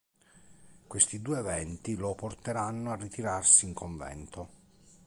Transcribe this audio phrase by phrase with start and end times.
[0.87, 4.49] Questi due eventi lo porteranno a ritirarsi in convento.